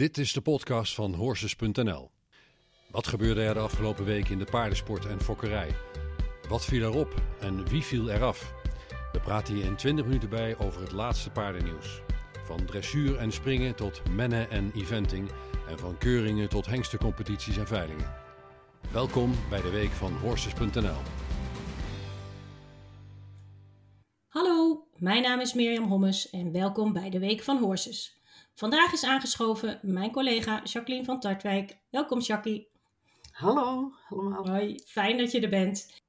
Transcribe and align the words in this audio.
Dit 0.00 0.18
is 0.18 0.32
de 0.32 0.40
podcast 0.40 0.94
van 0.94 1.14
Horses.nl. 1.14 2.10
Wat 2.90 3.06
gebeurde 3.06 3.42
er 3.42 3.54
de 3.54 3.60
afgelopen 3.60 4.04
week 4.04 4.28
in 4.28 4.38
de 4.38 4.44
paardensport 4.44 5.06
en 5.06 5.20
fokkerij? 5.20 5.76
Wat 6.48 6.64
viel 6.64 6.82
erop 6.82 7.22
en 7.40 7.68
wie 7.68 7.82
viel 7.82 8.10
eraf? 8.10 8.54
We 9.12 9.20
praten 9.20 9.54
hier 9.54 9.64
in 9.64 9.76
20 9.76 10.04
minuten 10.04 10.28
bij 10.28 10.58
over 10.58 10.80
het 10.80 10.92
laatste 10.92 11.30
paardennieuws. 11.30 12.00
Van 12.44 12.64
dressuur 12.64 13.16
en 13.16 13.32
springen 13.32 13.76
tot 13.76 14.02
mennen 14.10 14.50
en 14.50 14.72
eventing 14.74 15.30
en 15.68 15.78
van 15.78 15.98
keuringen 15.98 16.48
tot 16.48 16.66
hengstencompetities 16.66 17.56
en 17.56 17.66
veilingen. 17.66 18.14
Welkom 18.92 19.34
bij 19.50 19.60
de 19.60 19.70
week 19.70 19.90
van 19.90 20.12
Horses.nl. 20.12 21.00
Hallo, 24.28 24.86
mijn 24.96 25.22
naam 25.22 25.40
is 25.40 25.54
Mirjam 25.54 25.88
Hommes 25.88 26.30
en 26.30 26.52
welkom 26.52 26.92
bij 26.92 27.10
de 27.10 27.18
Week 27.18 27.42
van 27.42 27.58
Horses. 27.58 28.19
Vandaag 28.60 28.92
is 28.92 29.04
aangeschoven 29.04 29.78
mijn 29.82 30.10
collega 30.10 30.62
Jacqueline 30.64 31.04
van 31.04 31.20
Tartwijk. 31.20 31.76
Welkom 31.90 32.20
Jackie. 32.20 32.68
Hallo 33.30 33.92
allemaal. 34.08 34.46
Hoi, 34.46 34.80
fijn 34.86 35.18
dat 35.18 35.30
je 35.30 35.40
er 35.40 35.48
bent. 35.48 36.02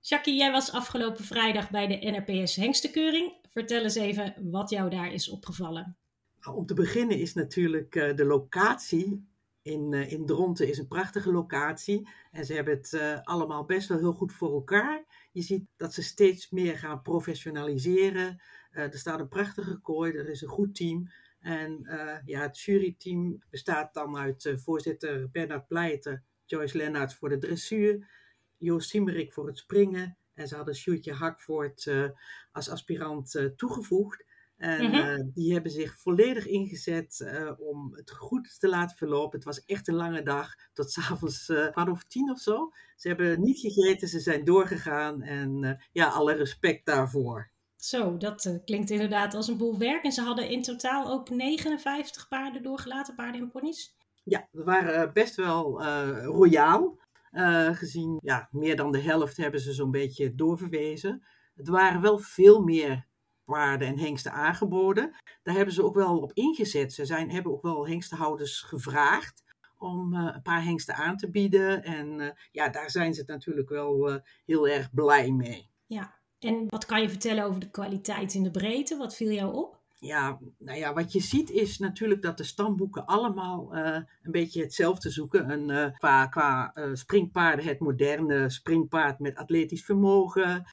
Jackie, 0.00 0.36
jij 0.36 0.52
was 0.52 0.72
afgelopen 0.72 1.24
vrijdag 1.24 1.70
bij 1.70 1.86
de 1.86 2.10
NRPS 2.10 2.56
Hengstenkeuring. 2.56 3.32
Vertel 3.52 3.82
eens 3.82 3.94
even 3.94 4.34
wat 4.50 4.70
jou 4.70 4.90
daar 4.90 5.12
is 5.12 5.28
opgevallen. 5.28 5.96
Nou, 6.40 6.56
om 6.56 6.66
te 6.66 6.74
beginnen 6.74 7.18
is 7.18 7.34
natuurlijk 7.34 7.94
uh, 7.94 8.16
de 8.16 8.24
locatie 8.24 9.28
in, 9.62 9.92
uh, 9.92 10.12
in 10.12 10.26
Dronten 10.26 10.68
is 10.68 10.78
een 10.78 10.88
prachtige 10.88 11.32
locatie. 11.32 12.08
En 12.30 12.44
ze 12.44 12.52
hebben 12.54 12.74
het 12.74 12.92
uh, 12.92 13.18
allemaal 13.22 13.64
best 13.64 13.88
wel 13.88 13.98
heel 13.98 14.12
goed 14.12 14.32
voor 14.32 14.52
elkaar. 14.52 15.04
Je 15.32 15.42
ziet 15.42 15.64
dat 15.76 15.94
ze 15.94 16.02
steeds 16.02 16.50
meer 16.50 16.78
gaan 16.78 17.02
professionaliseren. 17.02 18.42
er 18.70 18.98
staat 18.98 19.20
een 19.20 19.28
prachtige 19.28 19.78
kooi, 19.78 20.12
er 20.12 20.28
is 20.28 20.42
een 20.42 20.48
goed 20.48 20.74
team. 20.74 21.08
En 21.46 21.80
uh, 21.82 22.16
ja, 22.24 22.40
het 22.40 22.60
juryteam 22.60 23.42
bestaat 23.50 23.94
dan 23.94 24.16
uit 24.16 24.44
uh, 24.44 24.56
voorzitter 24.56 25.30
Bernard 25.30 25.66
Pleiter, 25.66 26.22
Joyce 26.44 26.76
Lennarts 26.76 27.14
voor 27.14 27.28
de 27.28 27.38
dressuur, 27.38 28.10
Joost 28.56 28.88
Simmerik 28.88 29.32
voor 29.32 29.46
het 29.46 29.58
springen. 29.58 30.18
En 30.34 30.48
ze 30.48 30.56
hadden 30.56 30.74
Sjoerdje 30.74 31.12
Hakvoort 31.12 31.84
uh, 31.84 32.08
als 32.52 32.68
aspirant 32.68 33.52
toegevoegd. 33.56 34.24
En 34.56 34.84
mm 34.84 34.92
-hmm. 34.92 35.30
die 35.34 35.52
hebben 35.52 35.70
zich 35.70 35.98
volledig 35.98 36.46
ingezet 36.46 37.32
om 37.58 37.94
het 37.94 38.10
goed 38.10 38.60
te 38.60 38.68
laten 38.68 38.96
verlopen. 38.96 39.36
Het 39.36 39.46
was 39.46 39.64
echt 39.64 39.88
een 39.88 39.94
lange 39.94 40.22
dag, 40.22 40.54
tot 40.72 40.90
s'avonds 40.90 41.44
kwart 41.44 41.88
over 41.88 42.06
tien 42.06 42.30
of 42.30 42.40
zo. 42.40 42.72
Ze 42.96 43.08
hebben 43.08 43.40
niet 43.40 43.58
gegeten, 43.58 44.08
ze 44.08 44.20
zijn 44.20 44.44
doorgegaan 44.44 45.22
en 45.22 45.78
ja, 45.92 46.08
alle 46.08 46.34
respect 46.34 46.86
daarvoor. 46.86 47.50
Zo, 47.86 48.16
dat 48.16 48.44
uh, 48.44 48.54
klinkt 48.64 48.90
inderdaad 48.90 49.34
als 49.34 49.48
een 49.48 49.56
boel 49.56 49.78
werk. 49.78 50.04
En 50.04 50.12
ze 50.12 50.22
hadden 50.22 50.48
in 50.48 50.62
totaal 50.62 51.10
ook 51.10 51.30
59 51.30 52.28
paarden 52.28 52.62
doorgelaten, 52.62 53.14
paarden 53.14 53.40
en 53.40 53.50
ponies. 53.50 53.94
Ja, 54.24 54.48
we 54.50 54.64
waren 54.64 55.12
best 55.12 55.34
wel 55.34 55.82
uh, 55.82 56.24
royaal. 56.24 56.98
Uh, 57.32 57.74
gezien, 57.74 58.18
ja, 58.22 58.48
meer 58.50 58.76
dan 58.76 58.92
de 58.92 59.00
helft 59.00 59.36
hebben 59.36 59.60
ze 59.60 59.72
zo'n 59.72 59.90
beetje 59.90 60.34
doorverwezen. 60.34 61.26
Het 61.54 61.68
waren 61.68 62.00
wel 62.00 62.18
veel 62.18 62.62
meer 62.62 63.06
paarden 63.44 63.88
en 63.88 63.98
hengsten 63.98 64.32
aangeboden. 64.32 65.14
Daar 65.42 65.54
hebben 65.54 65.74
ze 65.74 65.84
ook 65.84 65.94
wel 65.94 66.18
op 66.18 66.32
ingezet. 66.32 66.92
Ze 66.92 67.04
zijn, 67.04 67.30
hebben 67.30 67.52
ook 67.52 67.62
wel 67.62 67.88
hengstenhouders 67.88 68.60
gevraagd 68.60 69.42
om 69.78 70.14
een 70.14 70.42
paar 70.42 70.64
hengsten 70.64 70.94
aan 70.94 71.16
te 71.16 71.30
bieden. 71.30 71.82
En 71.82 72.36
ja, 72.50 72.68
daar 72.68 72.90
zijn 72.90 73.14
ze 73.14 73.22
natuurlijk 73.26 73.68
wel 73.68 74.20
heel 74.44 74.68
erg 74.68 74.92
blij 74.92 75.30
mee. 75.30 75.70
Ja, 75.86 76.15
en 76.38 76.64
wat 76.68 76.86
kan 76.86 77.02
je 77.02 77.08
vertellen 77.08 77.44
over 77.44 77.60
de 77.60 77.70
kwaliteit 77.70 78.34
in 78.34 78.42
de 78.42 78.50
breedte? 78.50 78.96
Wat 78.96 79.16
viel 79.16 79.30
jou 79.30 79.54
op? 79.54 79.76
Ja, 79.98 80.38
nou 80.58 80.78
ja, 80.78 80.92
wat 80.92 81.12
je 81.12 81.20
ziet 81.20 81.50
is 81.50 81.78
natuurlijk 81.78 82.22
dat 82.22 82.36
de 82.36 82.44
stamboeken 82.44 83.06
allemaal 83.06 83.76
uh, 83.76 83.94
een 84.22 84.30
beetje 84.32 84.62
hetzelfde 84.62 85.10
zoeken. 85.10 85.50
Een, 85.50 85.68
uh, 85.68 85.98
qua 85.98 86.26
qua 86.26 86.72
uh, 86.74 86.94
springpaarden 86.94 87.64
het 87.64 87.80
moderne 87.80 88.50
springpaard 88.50 89.18
met 89.18 89.36
atletisch 89.36 89.84
vermogen. 89.84 90.64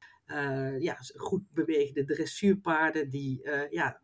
ja, 0.80 0.98
goed 1.16 1.44
bewegende 1.52 2.06
dressuurpaarden. 2.06 3.10
Die, 3.10 3.50
ja, 3.70 4.02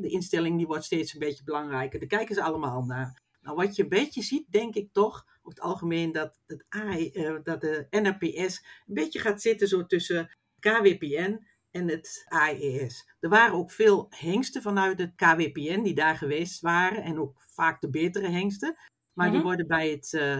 de 0.00 0.08
instelling 0.08 0.56
die 0.56 0.66
wordt 0.66 0.84
steeds 0.84 1.12
een 1.12 1.18
beetje 1.18 1.44
belangrijker. 1.44 1.98
Daar 1.98 2.08
kijken 2.08 2.34
ze 2.34 2.42
allemaal 2.42 2.84
naar. 2.84 3.22
Nou, 3.40 3.56
wat 3.56 3.76
je 3.76 3.82
een 3.82 3.88
beetje 3.88 4.22
ziet, 4.22 4.52
denk 4.52 4.74
ik 4.74 4.92
toch, 4.92 5.26
over 5.42 5.58
het 5.58 5.60
algemeen, 5.60 6.12
dat, 6.12 6.40
het 6.46 6.64
AI, 6.68 7.12
dat 7.42 7.60
de 7.60 7.86
NRPS 7.90 8.64
een 8.86 8.94
beetje 8.94 9.18
gaat 9.18 9.42
zitten 9.42 9.68
zo 9.68 9.86
tussen 9.86 10.30
KWPN 10.60 11.46
en 11.70 11.88
het 11.88 12.24
AES. 12.28 13.08
Er 13.20 13.28
waren 13.28 13.54
ook 13.54 13.70
veel 13.70 14.06
hengsten 14.10 14.62
vanuit 14.62 14.98
het 14.98 15.14
KWPN 15.14 15.82
die 15.82 15.94
daar 15.94 16.16
geweest 16.16 16.60
waren 16.60 17.02
en 17.02 17.18
ook 17.18 17.42
vaak 17.46 17.80
de 17.80 17.90
betere 17.90 18.28
hengsten. 18.28 18.76
Maar 19.12 19.30
die 19.30 19.42
worden 19.42 19.66
bij 19.66 19.90
het 19.90 20.12
uh, 20.12 20.38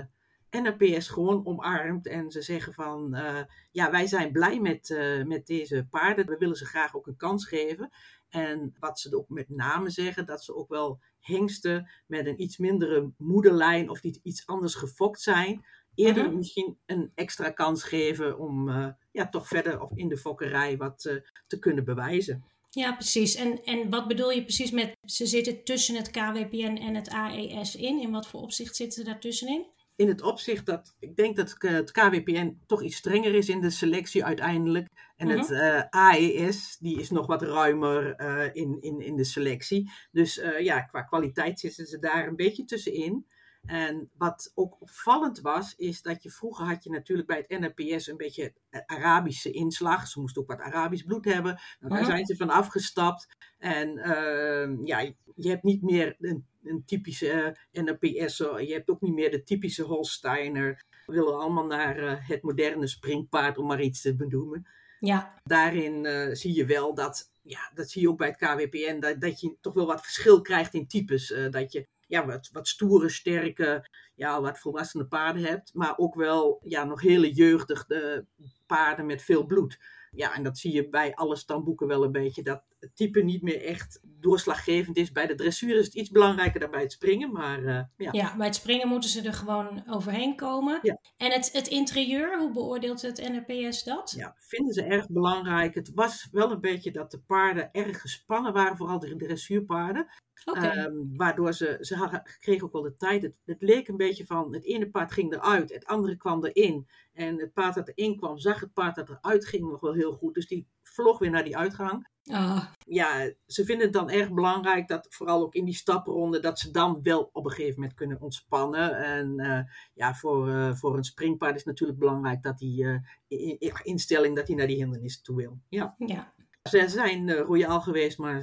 NRPS 0.50 1.08
gewoon 1.08 1.46
omarmd 1.46 2.06
en 2.06 2.30
ze 2.30 2.42
zeggen 2.42 2.74
van 2.74 3.16
uh, 3.16 3.40
ja, 3.70 3.90
wij 3.90 4.06
zijn 4.06 4.32
blij 4.32 4.60
met, 4.60 4.88
uh, 4.88 5.24
met 5.24 5.46
deze 5.46 5.86
paarden. 5.90 6.26
We 6.26 6.36
willen 6.38 6.56
ze 6.56 6.64
graag 6.64 6.96
ook 6.96 7.06
een 7.06 7.16
kans 7.16 7.46
geven. 7.46 7.90
En 8.28 8.76
wat 8.78 9.00
ze 9.00 9.16
ook 9.16 9.28
met 9.28 9.48
name 9.48 9.90
zeggen, 9.90 10.26
dat 10.26 10.44
ze 10.44 10.54
ook 10.54 10.68
wel 10.68 11.00
hengsten 11.20 11.90
met 12.06 12.26
een 12.26 12.42
iets 12.42 12.56
mindere 12.58 13.12
moederlijn 13.16 13.90
of 13.90 14.00
die 14.00 14.20
iets 14.22 14.46
anders 14.46 14.74
gefokt 14.74 15.20
zijn, 15.20 15.64
eerder 15.96 16.36
misschien 16.36 16.78
een 16.86 17.12
extra 17.14 17.50
kans 17.50 17.84
geven 17.84 18.38
om 18.38 18.68
uh, 18.68 18.88
ja, 19.12 19.28
toch 19.28 19.48
verder 19.48 19.80
of 19.80 19.90
in 19.94 20.08
de 20.08 20.16
fokkerij 20.16 20.76
wat 20.76 21.04
uh, 21.04 21.20
te 21.46 21.58
kunnen 21.58 21.84
bewijzen. 21.84 22.44
Ja, 22.70 22.92
precies. 22.92 23.34
En, 23.34 23.64
en 23.64 23.90
wat 23.90 24.08
bedoel 24.08 24.30
je 24.30 24.42
precies 24.42 24.70
met 24.70 24.96
ze 25.04 25.26
zitten 25.26 25.64
tussen 25.64 25.96
het 25.96 26.10
KWPN 26.10 26.76
en 26.80 26.94
het 26.94 27.08
AES 27.08 27.76
in? 27.76 28.00
In 28.00 28.10
wat 28.10 28.26
voor 28.26 28.40
opzicht 28.40 28.76
zitten 28.76 28.98
ze 28.98 29.10
daartussenin? 29.10 29.66
In 29.96 30.08
het 30.08 30.22
opzicht 30.22 30.66
dat 30.66 30.96
ik 30.98 31.16
denk 31.16 31.36
dat 31.36 31.56
het 31.58 31.90
KWPN 31.90 32.58
toch 32.66 32.82
iets 32.82 32.96
strenger 32.96 33.34
is 33.34 33.48
in 33.48 33.60
de 33.60 33.70
selectie 33.70 34.24
uiteindelijk. 34.24 34.88
En 35.16 35.28
het 35.28 35.50
uh, 35.50 35.82
AES 35.90 36.76
die 36.80 37.00
is 37.00 37.10
nog 37.10 37.26
wat 37.26 37.42
ruimer 37.42 38.20
uh, 38.20 38.44
in, 38.52 38.78
in, 38.80 39.00
in 39.00 39.16
de 39.16 39.24
selectie. 39.24 39.90
Dus 40.12 40.40
ja, 40.58 40.80
qua 40.80 41.02
kwaliteit 41.02 41.60
zitten 41.60 41.86
ze 41.86 41.98
daar 41.98 42.26
een 42.26 42.36
beetje 42.36 42.64
tussenin. 42.64 43.26
En 43.66 44.10
wat 44.16 44.52
ook 44.54 44.76
opvallend 44.80 45.40
was, 45.40 45.74
is 45.76 46.02
dat 46.02 46.22
je 46.22 46.30
vroeger 46.30 46.66
had 46.66 46.84
je 46.84 46.90
natuurlijk 46.90 47.28
bij 47.28 47.44
het 47.46 47.60
NRPS 47.60 48.06
een 48.06 48.16
beetje 48.16 48.52
Arabische 48.86 49.50
inslag. 49.50 50.06
Ze 50.06 50.20
moesten 50.20 50.42
ook 50.42 50.48
wat 50.48 50.60
Arabisch 50.60 51.04
bloed 51.04 51.24
hebben. 51.24 51.60
Nou, 51.80 51.94
daar 51.94 52.04
zijn 52.04 52.26
ze 52.26 52.36
van 52.36 52.50
afgestapt. 52.50 53.28
En 53.58 53.98
uh, 53.98 54.86
ja, 54.86 55.00
je 55.34 55.48
hebt 55.48 55.62
niet 55.62 55.82
meer 55.82 56.16
een, 56.18 56.46
een 56.62 56.84
typische 56.84 57.56
uh, 57.72 57.84
NRPS. 57.84 58.36
Je 58.36 58.72
hebt 58.72 58.90
ook 58.90 59.00
niet 59.00 59.14
meer 59.14 59.30
de 59.30 59.42
typische 59.42 59.82
Holsteiner. 59.82 60.84
We 61.06 61.12
willen 61.12 61.38
allemaal 61.38 61.66
naar 61.66 61.98
uh, 61.98 62.28
het 62.28 62.42
moderne 62.42 62.86
springpaard, 62.86 63.58
om 63.58 63.66
maar 63.66 63.82
iets 63.82 64.00
te 64.00 64.16
benoemen. 64.16 64.66
Ja. 65.00 65.40
Daarin 65.44 66.06
zie 66.36 66.54
je 66.54 66.64
wel 66.64 66.94
dat, 66.94 67.30
ja, 67.42 67.70
dat 67.74 67.90
zie 67.90 68.02
je 68.02 68.08
ook 68.08 68.18
bij 68.18 68.28
het 68.28 68.36
KWPN, 68.36 69.00
dat, 69.00 69.20
dat 69.20 69.40
je 69.40 69.56
toch 69.60 69.74
wel 69.74 69.86
wat 69.86 70.02
verschil 70.02 70.40
krijgt 70.40 70.74
in 70.74 70.86
types. 70.86 71.34
dat 71.50 71.72
je 71.72 71.86
ja, 72.06 72.26
wat, 72.26 72.48
wat 72.52 72.68
stoere, 72.68 73.08
sterke, 73.08 73.88
ja, 74.14 74.40
wat 74.40 74.58
volwassene 74.58 75.06
paarden 75.06 75.42
hebt. 75.42 75.74
Maar 75.74 75.98
ook 75.98 76.14
wel 76.14 76.60
ja, 76.62 76.84
nog 76.84 77.00
hele 77.00 77.32
jeugdige 77.32 78.26
paarden 78.66 79.06
met 79.06 79.22
veel 79.22 79.46
bloed. 79.46 79.78
Ja, 80.10 80.34
en 80.34 80.42
dat 80.42 80.58
zie 80.58 80.72
je 80.72 80.88
bij 80.88 81.14
alle 81.14 81.36
stamboeken 81.36 81.86
wel 81.86 82.04
een 82.04 82.12
beetje. 82.12 82.42
Dat 82.42 82.62
type 82.94 83.22
niet 83.22 83.42
meer 83.42 83.62
echt 83.64 84.00
doorslaggevend 84.02 84.96
is. 84.96 85.12
Bij 85.12 85.26
de 85.26 85.34
dressuur 85.34 85.78
is 85.78 85.84
het 85.84 85.94
iets 85.94 86.10
belangrijker 86.10 86.60
dan 86.60 86.70
bij 86.70 86.80
het 86.80 86.92
springen. 86.92 87.32
Maar, 87.32 87.62
uh, 87.62 87.80
ja. 87.96 88.08
ja, 88.12 88.36
bij 88.36 88.46
het 88.46 88.54
springen 88.54 88.88
moeten 88.88 89.10
ze 89.10 89.22
er 89.22 89.32
gewoon 89.32 89.82
overheen 89.88 90.36
komen. 90.36 90.78
Ja. 90.82 90.98
En 91.16 91.32
het, 91.32 91.52
het 91.52 91.68
interieur, 91.68 92.38
hoe 92.38 92.52
beoordeelt 92.52 93.02
het 93.02 93.28
NRPS 93.28 93.84
dat? 93.84 94.14
Ja, 94.16 94.34
vinden 94.38 94.74
ze 94.74 94.82
erg 94.82 95.08
belangrijk. 95.08 95.74
Het 95.74 95.90
was 95.94 96.28
wel 96.30 96.50
een 96.50 96.60
beetje 96.60 96.90
dat 96.90 97.10
de 97.10 97.20
paarden 97.20 97.72
erg 97.72 98.00
gespannen 98.00 98.52
waren. 98.52 98.76
Vooral 98.76 98.98
de 98.98 99.16
dressuurpaarden. 99.16 100.06
Okay. 100.44 100.84
Um, 100.84 101.16
waardoor 101.16 101.52
ze, 101.52 101.76
ze 101.80 101.94
hadden, 101.94 102.22
kregen 102.40 102.66
ook 102.66 102.72
wel 102.72 102.82
de 102.82 102.96
tijd. 102.96 103.22
Het, 103.22 103.38
het, 103.44 103.62
leek 103.62 103.88
een 103.88 103.96
beetje 103.96 104.26
van, 104.26 104.52
het 104.52 104.64
ene 104.64 104.90
paard 104.90 105.12
ging 105.12 105.32
eruit, 105.32 105.72
het 105.72 105.86
andere 105.86 106.16
kwam 106.16 106.44
erin. 106.44 106.88
En 107.12 107.40
het 107.40 107.52
paard 107.52 107.74
dat 107.74 107.88
erin 107.94 108.16
kwam, 108.16 108.38
zag 108.38 108.60
het 108.60 108.72
paard 108.72 108.94
dat 108.94 109.08
eruit 109.08 109.46
ging 109.46 109.70
nog 109.70 109.80
wel 109.80 109.92
heel 109.92 110.12
goed. 110.12 110.34
Dus 110.34 110.46
die 110.46 110.66
vlog 110.82 111.18
weer 111.18 111.30
naar 111.30 111.44
die 111.44 111.56
uitgang. 111.56 112.06
Oh. 112.32 112.64
Ja, 112.78 113.32
ze 113.46 113.64
vinden 113.64 113.84
het 113.84 113.94
dan 113.94 114.10
erg 114.10 114.32
belangrijk 114.32 114.88
dat, 114.88 115.06
vooral 115.10 115.42
ook 115.42 115.54
in 115.54 115.64
die 115.64 115.74
stapronde, 115.74 116.40
dat 116.40 116.58
ze 116.58 116.70
dan 116.70 117.02
wel 117.02 117.30
op 117.32 117.44
een 117.44 117.50
gegeven 117.50 117.74
moment 117.74 117.94
kunnen 117.94 118.20
ontspannen. 118.20 118.96
En 118.96 119.34
uh, 119.36 119.60
ja, 119.94 120.14
voor, 120.14 120.48
uh, 120.48 120.74
voor 120.74 120.96
een 120.96 121.04
springpaard 121.04 121.52
is 121.52 121.58
het 121.58 121.66
natuurlijk 121.66 121.98
belangrijk 121.98 122.42
dat 122.42 122.58
die 122.58 122.82
uh, 122.82 122.98
in, 123.28 123.80
instelling 123.82 124.36
dat 124.36 124.46
hij 124.46 124.56
naar 124.56 124.66
die 124.66 124.76
hindernissen 124.76 125.22
toe 125.22 125.36
wil. 125.36 125.58
Ja. 125.68 125.94
ja. 125.98 126.34
Ze 126.62 126.88
zijn 126.88 127.32
royaal 127.32 127.80
geweest, 127.80 128.18
maar 128.18 128.42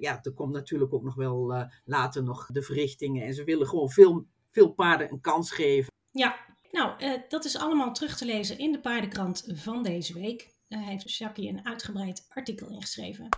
ja, 0.00 0.18
er 0.22 0.32
komt 0.32 0.52
natuurlijk 0.52 0.92
ook 0.92 1.02
nog 1.02 1.14
wel 1.14 1.68
later 1.84 2.22
nog 2.22 2.46
de 2.46 2.62
verrichtingen. 2.62 3.26
En 3.26 3.34
ze 3.34 3.44
willen 3.44 3.66
gewoon 3.66 3.90
veel, 3.90 4.26
veel 4.50 4.72
paarden 4.72 5.10
een 5.12 5.20
kans 5.20 5.50
geven. 5.50 5.92
Ja, 6.10 6.36
nou, 6.70 7.20
dat 7.28 7.44
is 7.44 7.58
allemaal 7.58 7.92
terug 7.92 8.16
te 8.16 8.24
lezen 8.24 8.58
in 8.58 8.72
de 8.72 8.80
paardenkrant 8.80 9.44
van 9.54 9.82
deze 9.82 10.14
week. 10.14 10.58
Daar 10.70 10.82
heeft 10.82 11.16
Jackie 11.16 11.48
een 11.48 11.66
uitgebreid 11.66 12.26
artikel 12.28 12.68
ingeschreven. 12.68 13.28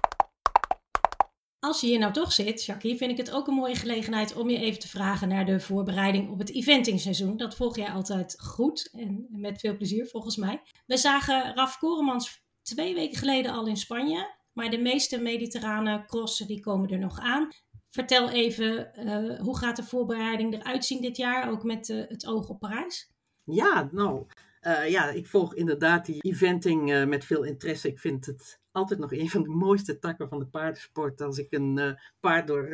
Als 1.58 1.80
je 1.80 1.86
hier 1.86 1.98
nou 1.98 2.12
toch 2.12 2.32
zit, 2.32 2.64
Jackie, 2.64 2.96
vind 2.96 3.10
ik 3.10 3.16
het 3.16 3.30
ook 3.30 3.46
een 3.46 3.54
mooie 3.54 3.74
gelegenheid 3.74 4.36
om 4.36 4.50
je 4.50 4.58
even 4.58 4.80
te 4.80 4.88
vragen 4.88 5.28
naar 5.28 5.46
de 5.46 5.60
voorbereiding 5.60 6.30
op 6.30 6.38
het 6.38 6.54
eventingseizoen. 6.54 7.36
Dat 7.36 7.56
volg 7.56 7.76
jij 7.76 7.90
altijd 7.90 8.40
goed 8.40 8.90
en 8.92 9.26
met 9.30 9.60
veel 9.60 9.76
plezier 9.76 10.06
volgens 10.06 10.36
mij. 10.36 10.62
We 10.86 10.96
zagen 10.96 11.54
Raf 11.54 11.78
Koremans 11.78 12.42
twee 12.62 12.94
weken 12.94 13.18
geleden 13.18 13.52
al 13.52 13.66
in 13.66 13.76
Spanje, 13.76 14.34
maar 14.52 14.70
de 14.70 14.78
meeste 14.78 15.20
mediterrane 15.20 16.04
crossen 16.06 16.46
die 16.46 16.60
komen 16.60 16.90
er 16.90 16.98
nog 16.98 17.18
aan. 17.18 17.48
Vertel 17.90 18.30
even, 18.30 18.92
uh, 18.98 19.40
hoe 19.40 19.58
gaat 19.58 19.76
de 19.76 19.84
voorbereiding 19.84 20.54
eruit 20.54 20.84
zien 20.84 21.02
dit 21.02 21.16
jaar, 21.16 21.50
ook 21.50 21.62
met 21.62 21.88
uh, 21.88 22.08
het 22.08 22.26
oog 22.26 22.48
op 22.48 22.58
Parijs? 22.58 23.10
Ja, 23.44 23.88
nou, 23.92 24.26
uh, 24.66 24.88
ja, 24.88 25.10
ik 25.10 25.26
volg 25.26 25.54
inderdaad 25.54 26.06
die 26.06 26.22
eventing 26.22 27.06
met 27.06 27.24
veel 27.24 27.44
interesse. 27.44 27.88
Ik 27.88 27.98
vind 27.98 28.26
het 28.26 28.60
altijd 28.72 29.00
nog 29.00 29.12
een 29.12 29.30
van 29.30 29.42
de 29.42 29.48
mooiste 29.48 29.98
takken 29.98 30.28
van 30.28 30.38
de 30.38 30.46
paardensport. 30.46 31.20
Als 31.20 31.38
ik 31.38 31.52
een 31.52 31.78
uh, 31.78 31.92
paard 32.20 32.46
door 32.46 32.68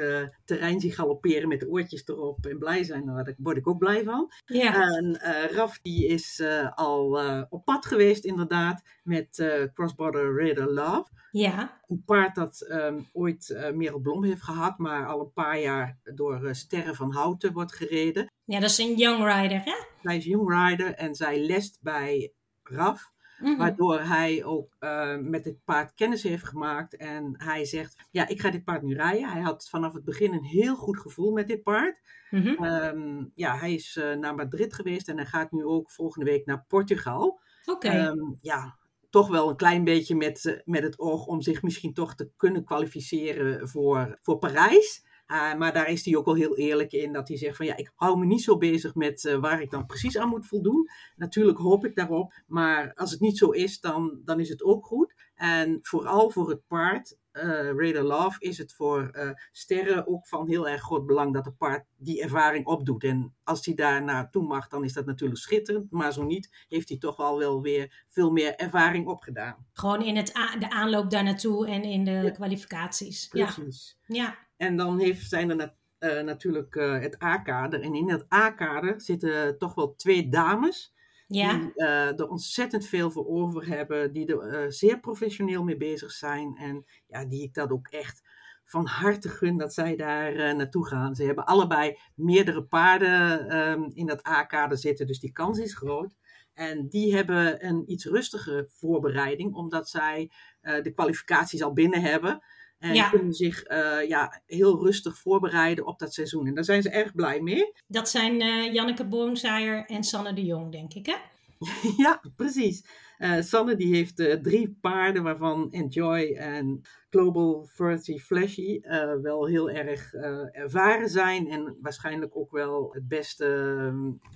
terrein 0.44 0.80
zie 0.80 0.92
galopperen 0.92 1.48
met 1.48 1.60
de 1.60 1.68
oortjes 1.68 2.06
erop 2.06 2.46
en 2.46 2.58
blij 2.58 2.84
zijn, 2.84 3.04
nou, 3.04 3.24
daar 3.24 3.34
word 3.38 3.56
ik 3.56 3.68
ook 3.68 3.78
blij 3.78 4.04
van. 4.04 4.32
Ja. 4.44 4.90
En 4.96 5.18
Raf 5.50 5.78
die 5.82 6.06
is 6.06 6.42
al 6.74 7.20
op 7.48 7.64
pad 7.64 7.86
geweest 7.86 8.24
inderdaad 8.24 8.82
met 9.02 9.44
Crossborder 9.74 10.36
Raider 10.36 10.72
Love. 10.72 11.06
Ja. 11.30 11.80
Een 11.88 12.02
paard 12.04 12.34
dat 12.34 12.66
um, 12.70 13.06
ooit 13.12 13.70
Merel 13.74 13.98
Blom 13.98 14.24
heeft 14.24 14.42
gehad, 14.42 14.78
maar 14.78 15.06
al 15.06 15.20
een 15.20 15.32
paar 15.32 15.60
jaar 15.60 15.98
door 16.14 16.54
Sterren 16.54 16.94
van 16.94 17.12
Houten 17.12 17.52
wordt 17.52 17.74
gereden. 17.74 18.30
Ja, 18.48 18.60
dat 18.60 18.70
is 18.70 18.78
een 18.78 18.96
young 18.96 19.18
rider 19.18 19.60
hè? 19.64 19.74
Zij 20.02 20.16
is 20.16 20.24
young 20.24 20.68
rider 20.68 20.94
en 20.94 21.14
zij 21.14 21.40
lest 21.40 21.78
bij 21.82 22.32
Raf. 22.62 23.12
Mhm. 23.38 23.56
Waardoor 23.56 24.00
hij 24.00 24.44
ook 24.44 24.76
uh, 24.80 25.16
met 25.16 25.44
dit 25.44 25.64
paard 25.64 25.94
kennis 25.94 26.22
heeft 26.22 26.44
gemaakt. 26.44 26.96
En 26.96 27.34
hij 27.36 27.64
zegt: 27.64 27.96
Ja, 28.10 28.28
ik 28.28 28.40
ga 28.40 28.50
dit 28.50 28.64
paard 28.64 28.82
nu 28.82 28.94
rijden. 28.94 29.30
Hij 29.30 29.40
had 29.40 29.68
vanaf 29.68 29.92
het 29.92 30.04
begin 30.04 30.32
een 30.32 30.44
heel 30.44 30.76
goed 30.76 30.98
gevoel 30.98 31.32
met 31.32 31.46
dit 31.46 31.62
paard. 31.62 32.00
Mm 32.30 32.64
um, 32.64 33.32
ja, 33.34 33.58
hij 33.58 33.74
is 33.74 33.96
uh, 33.96 34.14
naar 34.14 34.34
Madrid 34.34 34.74
geweest 34.74 35.08
en 35.08 35.16
hij 35.16 35.26
gaat 35.26 35.52
nu 35.52 35.64
ook 35.64 35.90
volgende 35.90 36.30
week 36.30 36.46
naar 36.46 36.64
Portugal. 36.68 37.40
Oké. 37.64 37.86
Okay. 37.86 38.06
Um, 38.06 38.38
ja, 38.40 38.76
toch 39.10 39.28
wel 39.28 39.48
een 39.48 39.56
klein 39.56 39.84
beetje 39.84 40.14
met, 40.14 40.44
uh, 40.44 40.60
met 40.64 40.82
het 40.82 40.98
oog 40.98 41.26
om 41.26 41.40
zich 41.40 41.62
misschien 41.62 41.94
toch 41.94 42.14
te 42.14 42.30
kunnen 42.36 42.64
kwalificeren 42.64 43.68
voor, 43.68 44.18
voor 44.22 44.38
Parijs. 44.38 45.06
Uh, 45.28 45.54
maar 45.54 45.72
daar 45.72 45.88
is 45.88 46.04
hij 46.04 46.16
ook 46.16 46.24
wel 46.24 46.34
heel 46.34 46.56
eerlijk 46.56 46.92
in. 46.92 47.12
Dat 47.12 47.28
hij 47.28 47.36
zegt 47.36 47.56
van 47.56 47.66
ja, 47.66 47.76
ik 47.76 47.92
hou 47.94 48.18
me 48.18 48.26
niet 48.26 48.42
zo 48.42 48.56
bezig 48.56 48.94
met 48.94 49.24
uh, 49.24 49.36
waar 49.36 49.62
ik 49.62 49.70
dan 49.70 49.86
precies 49.86 50.18
aan 50.18 50.28
moet 50.28 50.46
voldoen. 50.46 50.88
Natuurlijk 51.16 51.58
hoop 51.58 51.84
ik 51.84 51.94
daarop. 51.94 52.32
Maar 52.46 52.94
als 52.94 53.10
het 53.10 53.20
niet 53.20 53.38
zo 53.38 53.50
is, 53.50 53.80
dan, 53.80 54.20
dan 54.24 54.40
is 54.40 54.48
het 54.48 54.62
ook 54.62 54.86
goed. 54.86 55.14
En 55.34 55.78
vooral 55.82 56.30
voor 56.30 56.48
het 56.48 56.66
paard, 56.66 57.16
uh, 57.32 57.42
Raider 57.70 58.02
Love, 58.02 58.36
is 58.40 58.58
het 58.58 58.74
voor 58.74 59.10
sterren 59.52 60.06
ook 60.06 60.26
van 60.26 60.48
heel 60.48 60.68
erg 60.68 60.82
groot 60.82 61.06
belang 61.06 61.34
dat 61.34 61.44
het 61.44 61.56
paard 61.56 61.84
die 61.96 62.22
ervaring 62.22 62.66
opdoet. 62.66 63.04
En 63.04 63.34
als 63.44 63.66
hij 63.66 63.74
daar 63.74 64.04
naartoe 64.04 64.46
mag, 64.46 64.68
dan 64.68 64.84
is 64.84 64.92
dat 64.92 65.06
natuurlijk 65.06 65.40
schitterend. 65.40 65.90
Maar 65.90 66.12
zo 66.12 66.24
niet, 66.24 66.64
heeft 66.68 66.88
hij 66.88 66.98
toch 66.98 67.16
wel 67.16 67.38
wel 67.38 67.62
weer 67.62 68.04
veel 68.08 68.30
meer 68.30 68.54
ervaring 68.54 69.06
opgedaan. 69.06 69.66
Gewoon 69.72 70.02
in 70.02 70.16
het 70.16 70.26
de 70.58 70.70
aanloop 70.70 71.10
daar 71.10 71.24
naartoe 71.24 71.66
en 71.66 71.82
in 71.82 72.04
de 72.04 72.10
ja. 72.10 72.30
kwalificaties. 72.30 73.26
Precies. 73.26 73.98
Ja. 74.06 74.16
ja. 74.16 74.47
En 74.58 74.76
dan 74.76 74.98
heeft, 74.98 75.28
zijn 75.28 75.60
er 75.60 75.74
uh, 76.00 76.20
natuurlijk 76.20 76.74
uh, 76.74 77.00
het 77.00 77.22
A-kader. 77.22 77.80
En 77.80 77.94
in 77.94 78.10
het 78.10 78.32
A-kader 78.32 79.00
zitten 79.00 79.58
toch 79.58 79.74
wel 79.74 79.94
twee 79.94 80.28
dames. 80.28 80.94
Ja. 81.26 81.58
Die 81.58 81.72
uh, 81.74 82.18
er 82.18 82.28
ontzettend 82.28 82.86
veel 82.86 83.10
voor 83.10 83.26
over 83.26 83.66
hebben. 83.66 84.12
Die 84.12 84.36
er 84.36 84.72
zeer 84.72 85.00
professioneel 85.00 85.64
mee 85.64 85.76
bezig 85.76 86.10
zijn. 86.10 86.56
En 86.56 86.84
ja, 87.06 87.24
die 87.24 87.42
ik 87.42 87.54
dat 87.54 87.70
ook 87.70 87.88
echt 87.88 88.22
van 88.64 88.86
harte 88.86 89.28
gun 89.28 89.56
dat 89.56 89.74
zij 89.74 89.96
daar 89.96 90.56
naartoe 90.56 90.86
gaan. 90.86 91.14
Ze 91.14 91.24
hebben 91.24 91.46
allebei 91.46 91.98
meerdere 92.14 92.64
paarden 92.64 93.56
um, 93.56 93.90
in 93.94 94.06
dat 94.06 94.26
A-kader 94.26 94.78
zitten. 94.78 95.06
Dus 95.06 95.20
die 95.20 95.32
kans 95.32 95.58
is 95.58 95.76
groot. 95.76 96.14
En 96.54 96.88
die 96.88 97.14
hebben 97.14 97.66
een 97.66 97.84
iets 97.86 98.04
rustige 98.04 98.68
voorbereiding. 98.70 99.54
Omdat 99.54 99.88
zij 99.88 100.30
de 100.60 100.92
kwalificaties 100.94 101.62
al 101.62 101.72
binnen 101.72 102.02
hebben. 102.02 102.42
En 102.78 102.94
ja. 102.94 103.08
kunnen 103.08 103.32
zich 103.32 103.70
uh, 103.70 104.08
ja, 104.08 104.42
heel 104.46 104.82
rustig 104.82 105.18
voorbereiden 105.18 105.86
op 105.86 105.98
dat 105.98 106.14
seizoen. 106.14 106.46
En 106.46 106.54
daar 106.54 106.64
zijn 106.64 106.82
ze 106.82 106.90
erg 106.90 107.14
blij 107.14 107.40
mee. 107.40 107.72
Dat 107.86 108.08
zijn 108.08 108.42
uh, 108.42 108.72
Janneke 108.72 109.06
Boomsaaier 109.06 109.84
en 109.86 110.04
Sanne 110.04 110.32
de 110.32 110.44
Jong, 110.44 110.72
denk 110.72 110.94
ik, 110.94 111.06
hè? 111.06 111.16
ja, 112.04 112.22
precies. 112.36 112.84
Uh, 113.18 113.40
Sanne 113.40 113.76
die 113.76 113.94
heeft 113.94 114.16
drie 114.42 114.78
paarden, 114.80 115.22
waarvan 115.22 115.72
Enjoy 115.72 116.34
en 116.34 116.80
Global 117.10 117.68
Furty 117.72 118.18
Flashy 118.18 118.80
wel 119.22 119.46
heel 119.46 119.70
erg 119.70 120.14
ervaren 120.52 121.08
zijn. 121.08 121.48
En 121.50 121.76
waarschijnlijk 121.80 122.36
ook 122.36 122.50
wel 122.50 122.92
het 122.92 123.08
beste 123.08 123.44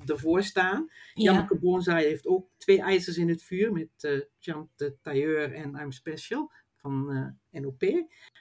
ervoor 0.07 0.43
staan. 0.43 0.89
Ja. 1.15 1.33
Janneke 1.33 1.59
Boomsaaier 1.59 2.09
heeft 2.09 2.27
ook 2.27 2.49
twee 2.57 2.81
ijzers 2.81 3.17
in 3.17 3.29
het 3.29 3.43
vuur 3.43 3.73
met 3.73 4.25
Jump 4.39 4.69
the 4.77 4.97
Tailleur 5.03 5.53
en 5.55 5.79
I'm 5.81 5.93
Special 5.93 6.51
van 6.83 7.35
NOP. 7.51 7.83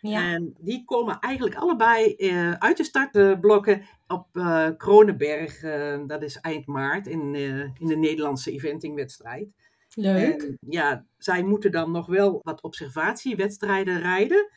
Ja. 0.02 0.34
En 0.34 0.56
die 0.60 0.86
komen 0.86 1.20
eigenlijk 1.20 1.56
allebei 1.56 2.16
uh, 2.18 2.52
uit 2.52 2.78
de 2.78 2.84
startblokken 2.84 3.82
op 4.08 4.28
uh, 4.34 4.70
Kronenberg. 4.78 5.60
Dat 6.08 6.24
is 6.24 6.40
eind 6.40 6.66
maart 6.66 7.08
in, 7.08 7.36
in 7.80 7.88
de 7.88 7.96
Nederlandse 7.96 8.52
eventingwedstrijd. 8.52 9.48
Leuk. 9.96 10.42
En, 10.42 10.58
ja, 10.70 11.06
zij 11.18 11.44
moeten 11.44 11.72
dan 11.72 11.92
nog 11.92 12.06
wel 12.06 12.40
wat 12.44 12.62
observatiewedstrijden 12.62 14.00
rijden. 14.00 14.50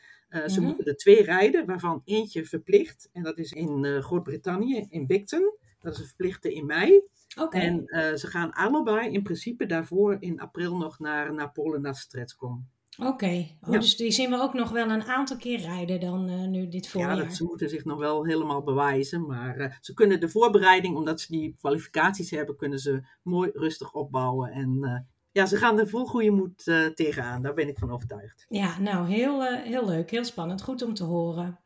Ze 0.45 0.61
moeten 0.61 0.85
er 0.85 0.95
twee 0.95 1.23
rijden, 1.23 1.65
waarvan 1.65 2.01
eentje 2.05 2.45
verplicht. 2.45 3.09
En 3.11 3.23
dat 3.23 3.37
is 3.37 3.51
in 3.51 4.01
Groot-Brittannië, 4.01 4.85
in 4.89 5.07
Bicton. 5.07 5.57
Dat 5.79 5.93
is 5.93 5.99
een 5.99 6.05
verplichte 6.05 6.53
in 6.53 6.65
mei. 6.65 7.01
Okay. 7.39 7.61
En 7.61 7.87
ze 8.19 8.27
gaan 8.27 8.51
allebei 8.53 9.09
in 9.11 9.23
principe 9.23 9.65
daarvoor 9.65 10.17
in 10.19 10.39
april 10.39 10.77
nog 10.77 10.99
naar, 10.99 11.33
naar 11.33 11.51
Polen, 11.51 11.81
naar 11.81 11.95
Stretskom. 11.95 12.67
Oké, 12.97 13.09
okay. 13.09 13.57
oh, 13.61 13.73
ja. 13.73 13.79
dus 13.79 13.95
die 13.95 14.11
zien 14.11 14.29
we 14.29 14.41
ook 14.41 14.53
nog 14.53 14.69
wel 14.69 14.89
een 14.89 15.03
aantal 15.03 15.37
keer 15.37 15.59
rijden 15.59 15.99
dan 15.99 16.29
uh, 16.29 16.47
nu 16.47 16.67
dit 16.67 16.87
voorjaar. 16.87 17.17
Ja, 17.17 17.23
dat, 17.23 17.35
ze 17.35 17.43
moeten 17.43 17.69
zich 17.69 17.85
nog 17.85 17.99
wel 17.99 18.25
helemaal 18.25 18.63
bewijzen. 18.63 19.25
Maar 19.25 19.59
uh, 19.59 19.71
ze 19.81 19.93
kunnen 19.93 20.19
de 20.19 20.29
voorbereiding, 20.29 20.95
omdat 20.95 21.21
ze 21.21 21.31
die 21.31 21.55
kwalificaties 21.59 22.31
hebben, 22.31 22.55
kunnen 22.55 22.79
ze 22.79 23.07
mooi 23.21 23.49
rustig 23.53 23.93
opbouwen. 23.93 24.51
En 24.51 24.77
uh, 24.81 24.99
ja, 25.31 25.45
ze 25.45 25.57
gaan 25.57 25.79
er 25.79 25.89
vol 25.89 26.05
goede 26.05 26.31
moed 26.31 26.63
tegenaan. 26.95 27.41
Daar 27.41 27.53
ben 27.53 27.67
ik 27.67 27.77
van 27.77 27.91
overtuigd. 27.91 28.45
Ja, 28.49 28.79
nou, 28.79 29.07
heel, 29.07 29.43
heel 29.43 29.85
leuk, 29.85 30.11
heel 30.11 30.25
spannend. 30.25 30.61
Goed 30.61 30.81
om 30.81 30.93
te 30.93 31.03
horen. 31.03 31.59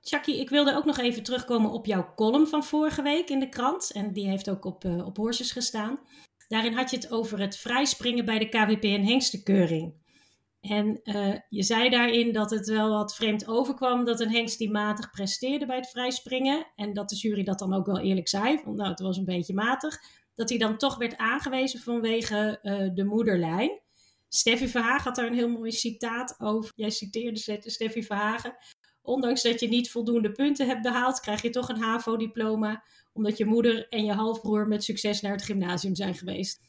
Chucky, 0.00 0.30
ik 0.30 0.50
wilde 0.50 0.76
ook 0.76 0.84
nog 0.84 0.98
even 0.98 1.22
terugkomen 1.22 1.70
op 1.70 1.86
jouw 1.86 2.12
column 2.16 2.46
van 2.46 2.64
vorige 2.64 3.02
week 3.02 3.28
in 3.30 3.40
de 3.40 3.48
krant. 3.48 3.92
En 3.92 4.12
die 4.12 4.28
heeft 4.28 4.50
ook 4.50 4.64
op, 4.64 4.84
op 4.84 5.16
Horses 5.16 5.52
gestaan. 5.52 5.98
Daarin 6.50 6.72
had 6.72 6.90
je 6.90 6.96
het 6.96 7.10
over 7.10 7.40
het 7.40 7.56
vrijspringen 7.56 8.24
bij 8.24 8.38
de 8.38 8.48
KWP 8.48 8.84
en 8.84 9.04
hengstenkeuring. 9.04 9.94
En 10.60 11.00
uh, 11.04 11.34
je 11.48 11.62
zei 11.62 11.88
daarin 11.88 12.32
dat 12.32 12.50
het 12.50 12.68
wel 12.68 12.90
wat 12.90 13.14
vreemd 13.14 13.46
overkwam 13.46 14.04
dat 14.04 14.20
een 14.20 14.30
hengst 14.30 14.58
die 14.58 14.70
matig 14.70 15.10
presteerde 15.10 15.66
bij 15.66 15.76
het 15.76 15.90
vrijspringen. 15.90 16.66
En 16.76 16.92
dat 16.92 17.08
de 17.08 17.16
jury 17.16 17.44
dat 17.44 17.58
dan 17.58 17.74
ook 17.74 17.86
wel 17.86 17.98
eerlijk 17.98 18.28
zei, 18.28 18.60
want 18.64 18.76
nou 18.76 18.90
het 18.90 19.00
was 19.00 19.16
een 19.16 19.24
beetje 19.24 19.54
matig. 19.54 19.98
Dat 20.34 20.48
hij 20.48 20.58
dan 20.58 20.76
toch 20.76 20.96
werd 20.96 21.16
aangewezen 21.16 21.80
vanwege 21.80 22.58
uh, 22.62 22.88
de 22.94 23.04
moederlijn. 23.04 23.80
Steffi 24.28 24.68
Verhagen 24.68 25.04
had 25.04 25.16
daar 25.16 25.26
een 25.26 25.34
heel 25.34 25.48
mooi 25.48 25.72
citaat 25.72 26.34
over. 26.38 26.72
Jij 26.74 26.90
citeerde 26.90 27.60
Steffi 27.64 28.02
Verhagen. 28.02 28.56
Ondanks 29.02 29.42
dat 29.42 29.60
je 29.60 29.68
niet 29.68 29.90
voldoende 29.90 30.32
punten 30.32 30.66
hebt 30.66 30.82
behaald, 30.82 31.20
krijg 31.20 31.42
je 31.42 31.50
toch 31.50 31.68
een 31.68 31.82
HAVO-diploma 31.82 32.82
omdat 33.12 33.36
je 33.36 33.44
moeder 33.44 33.88
en 33.88 34.04
je 34.04 34.12
halfbroer 34.12 34.68
met 34.68 34.84
succes 34.84 35.20
naar 35.20 35.32
het 35.32 35.42
gymnasium 35.42 35.94
zijn 35.94 36.14
geweest. 36.14 36.60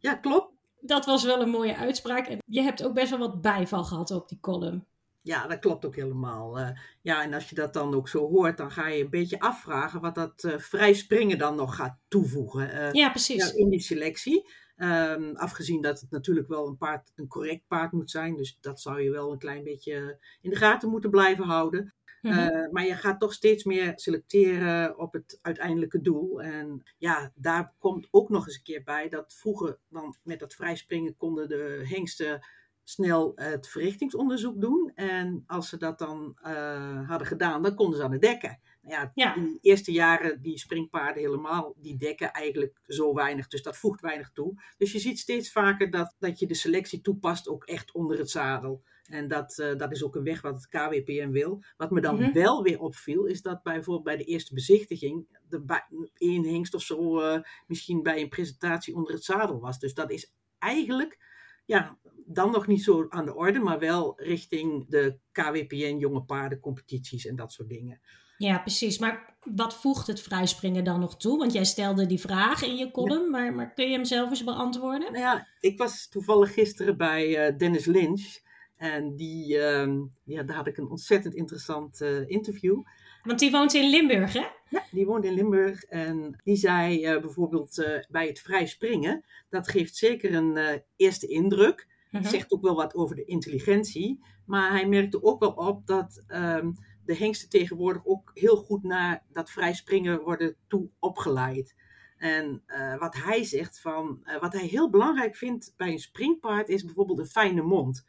Ja, 0.00 0.14
klopt. 0.14 0.52
Dat 0.80 1.06
was 1.06 1.24
wel 1.24 1.40
een 1.40 1.50
mooie 1.50 1.76
uitspraak. 1.76 2.26
En 2.26 2.38
je 2.46 2.62
hebt 2.62 2.84
ook 2.84 2.94
best 2.94 3.10
wel 3.10 3.18
wat 3.18 3.40
bijval 3.40 3.84
gehad 3.84 4.10
op 4.10 4.28
die 4.28 4.40
column. 4.40 4.86
Ja, 5.22 5.46
dat 5.46 5.58
klopt 5.58 5.84
ook 5.84 5.96
helemaal. 5.96 6.58
Uh, 6.58 6.68
ja, 7.02 7.22
en 7.22 7.34
als 7.34 7.48
je 7.48 7.54
dat 7.54 7.72
dan 7.72 7.94
ook 7.94 8.08
zo 8.08 8.28
hoort, 8.28 8.56
dan 8.56 8.70
ga 8.70 8.88
je 8.88 9.02
een 9.02 9.10
beetje 9.10 9.40
afvragen 9.40 10.00
wat 10.00 10.14
dat 10.14 10.44
uh, 10.44 10.58
vrij 10.58 10.92
springen 10.92 11.38
dan 11.38 11.56
nog 11.56 11.76
gaat 11.76 11.98
toevoegen. 12.08 12.74
Uh, 12.74 12.92
ja, 12.92 13.10
precies. 13.10 13.50
Ja, 13.50 13.56
in 13.56 13.70
die 13.70 13.80
selectie. 13.80 14.48
Um, 14.76 15.36
afgezien 15.36 15.82
dat 15.82 16.00
het 16.00 16.10
natuurlijk 16.10 16.48
wel 16.48 16.66
een, 16.66 16.76
paard, 16.76 17.12
een 17.14 17.28
correct 17.28 17.66
paard 17.66 17.92
moet 17.92 18.10
zijn. 18.10 18.36
Dus 18.36 18.58
dat 18.60 18.80
zou 18.80 19.00
je 19.00 19.10
wel 19.10 19.32
een 19.32 19.38
klein 19.38 19.64
beetje 19.64 20.18
in 20.40 20.50
de 20.50 20.56
gaten 20.56 20.88
moeten 20.88 21.10
blijven 21.10 21.44
houden. 21.44 21.94
Mm-hmm. 22.20 22.40
Uh, 22.40 22.70
maar 22.70 22.86
je 22.86 22.94
gaat 22.94 23.20
toch 23.20 23.32
steeds 23.32 23.64
meer 23.64 23.92
selecteren 23.94 24.98
op 24.98 25.12
het 25.12 25.38
uiteindelijke 25.42 26.00
doel. 26.00 26.42
En 26.42 26.82
ja, 26.98 27.32
daar 27.34 27.74
komt 27.78 28.08
ook 28.10 28.28
nog 28.28 28.46
eens 28.46 28.56
een 28.56 28.62
keer 28.62 28.82
bij 28.82 29.08
dat 29.08 29.34
vroeger 29.34 29.78
dan 29.88 30.16
met 30.22 30.38
dat 30.38 30.54
vrijspringen 30.54 31.16
konden 31.16 31.48
de 31.48 31.84
hengsten 31.88 32.46
snel 32.84 33.32
het 33.34 33.68
verrichtingsonderzoek 33.68 34.60
doen. 34.60 34.92
En 34.94 35.44
als 35.46 35.68
ze 35.68 35.76
dat 35.76 35.98
dan 35.98 36.38
uh, 36.46 37.08
hadden 37.08 37.26
gedaan, 37.26 37.62
dan 37.62 37.74
konden 37.74 37.98
ze 37.98 38.04
aan 38.04 38.12
het 38.12 38.20
dekken. 38.20 38.60
Ja, 38.86 39.10
ja, 39.14 39.34
die 39.34 39.58
eerste 39.60 39.92
jaren, 39.92 40.42
die 40.42 40.58
springpaarden 40.58 41.22
helemaal, 41.22 41.74
die 41.76 41.96
dekken 41.96 42.32
eigenlijk 42.32 42.80
zo 42.86 43.14
weinig. 43.14 43.48
Dus 43.48 43.62
dat 43.62 43.76
voegt 43.76 44.00
weinig 44.00 44.30
toe. 44.32 44.62
Dus 44.76 44.92
je 44.92 44.98
ziet 44.98 45.18
steeds 45.18 45.52
vaker 45.52 45.90
dat, 45.90 46.14
dat 46.18 46.38
je 46.38 46.46
de 46.46 46.54
selectie 46.54 47.00
toepast 47.00 47.48
ook 47.48 47.64
echt 47.64 47.92
onder 47.92 48.18
het 48.18 48.30
zadel. 48.30 48.82
En 49.04 49.28
dat, 49.28 49.58
uh, 49.58 49.76
dat 49.76 49.92
is 49.92 50.04
ook 50.04 50.16
een 50.16 50.24
weg 50.24 50.40
wat 50.40 50.54
het 50.54 50.68
KWPN 50.68 51.30
wil. 51.30 51.62
Wat 51.76 51.90
me 51.90 52.00
dan 52.00 52.16
Mhm. 52.20 52.32
wel 52.32 52.62
weer 52.62 52.80
opviel, 52.80 53.24
is 53.24 53.42
dat 53.42 53.62
bijvoorbeeld 53.62 54.04
bij 54.04 54.16
de 54.16 54.24
eerste 54.24 54.54
bezichtiging 54.54 55.26
de 55.48 55.82
één 56.14 56.44
hengst 56.44 56.74
of 56.74 56.82
zo 56.82 57.20
eh, 57.20 57.40
misschien 57.66 58.02
bij 58.02 58.20
een 58.20 58.28
presentatie 58.28 58.94
onder 58.94 59.12
het 59.12 59.24
zadel 59.24 59.60
was. 59.60 59.78
Dus 59.78 59.94
dat 59.94 60.10
is 60.10 60.32
eigenlijk 60.58 61.18
ja, 61.66 61.98
dan 62.26 62.50
nog 62.50 62.66
niet 62.66 62.82
zo 62.82 63.06
aan 63.08 63.24
de 63.24 63.34
orde, 63.34 63.58
maar 63.58 63.78
wel 63.78 64.20
richting 64.20 64.88
de 64.88 65.18
KWPN 65.32 65.96
jonge 65.98 66.22
paardencompetities 66.22 67.26
en 67.26 67.36
dat 67.36 67.52
soort 67.52 67.68
dingen. 67.68 68.00
Ja, 68.36 68.58
precies. 68.58 68.98
Maar 68.98 69.34
wat 69.44 69.74
voegt 69.74 70.06
het 70.06 70.20
vrijspringen 70.20 70.84
dan 70.84 71.00
nog 71.00 71.16
toe? 71.16 71.38
Want 71.38 71.52
jij 71.52 71.64
stelde 71.64 72.06
die 72.06 72.20
vraag 72.20 72.62
in 72.62 72.76
je 72.76 72.90
column, 72.90 73.30
maar, 73.30 73.54
maar 73.54 73.72
kun 73.72 73.86
je 73.86 73.92
hem 73.92 74.04
zelf 74.04 74.30
eens 74.30 74.44
beantwoorden? 74.44 75.12
Nou 75.12 75.24
ja, 75.24 75.46
ik 75.60 75.78
was 75.78 76.08
toevallig 76.08 76.52
gisteren 76.52 76.96
bij 76.96 77.36
eh, 77.36 77.58
Dennis 77.58 77.84
Lynch. 77.84 78.42
En 78.76 79.16
die, 79.16 79.58
ehm, 79.58 80.00
ja, 80.24 80.42
daar 80.42 80.56
had 80.56 80.66
ik 80.66 80.76
een 80.76 80.90
ontzettend 80.90 81.34
interessant 81.34 82.00
eh, 82.00 82.28
interview. 82.28 82.82
Want 83.22 83.38
die 83.38 83.50
woont 83.50 83.74
in 83.74 83.90
Limburg, 83.90 84.32
hè? 84.32 84.44
Ja, 84.68 84.82
die 84.90 85.06
woont 85.06 85.24
in 85.24 85.34
Limburg 85.34 85.84
en 85.84 86.40
die 86.44 86.56
zei 86.56 87.04
eh, 87.04 87.20
bijvoorbeeld 87.20 87.86
bij 88.10 88.26
het 88.26 88.40
vrij 88.40 88.66
springen, 88.66 89.24
dat 89.50 89.68
geeft 89.68 89.96
zeker 89.96 90.34
een 90.34 90.82
eerste 90.96 91.26
indruk. 91.26 91.88
Mhm. 92.10 92.22
Het 92.22 92.32
zegt 92.32 92.52
ook 92.52 92.62
wel 92.62 92.74
wat 92.74 92.94
over 92.94 93.16
de 93.16 93.24
intelligentie, 93.24 94.24
maar 94.46 94.70
hij 94.70 94.86
merkte 94.88 95.22
ook 95.22 95.40
wel 95.40 95.52
op 95.52 95.86
dat 95.86 96.24
ehm, 96.26 96.70
de 97.04 97.16
hengsten 97.16 97.48
tegenwoordig 97.48 98.06
ook 98.06 98.30
heel 98.34 98.56
goed 98.56 98.82
naar 98.82 99.24
dat 99.32 99.50
vrij 99.50 99.74
springen 99.74 100.20
worden 100.20 100.56
toe 100.66 100.88
opgeleid. 100.98 101.74
En 102.16 102.62
eh, 102.66 102.98
wat 102.98 103.14
hij 103.14 103.44
zegt 103.44 103.80
van, 103.80 104.20
eh, 104.24 104.40
wat 104.40 104.52
hij 104.52 104.66
heel 104.66 104.90
belangrijk 104.90 105.36
vindt 105.36 105.74
bij 105.76 105.92
een 105.92 105.98
springpaard 105.98 106.68
is 106.68 106.84
bijvoorbeeld 106.84 107.18
een 107.18 107.26
fijne 107.26 107.62
mond. 107.62 108.06